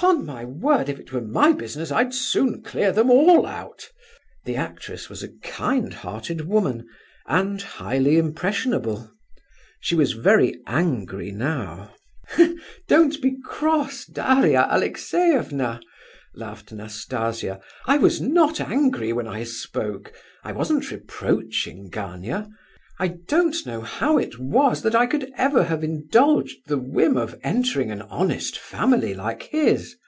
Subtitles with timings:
[0.00, 3.90] Upon my word, if it were my business, I'd soon clear them all out!"
[4.44, 6.86] The actress was a kind hearted woman,
[7.26, 9.10] and highly impressionable.
[9.80, 11.94] She was very angry now.
[12.86, 15.80] "Don't be cross, Daria Alexeyevna!"
[16.32, 17.58] laughed Nastasia.
[17.86, 20.12] "I was not angry when I spoke;
[20.44, 22.48] I wasn't reproaching Gania.
[23.00, 25.04] I don't know how it was that I
[25.36, 29.94] ever could have indulged the whim of entering an honest family like his.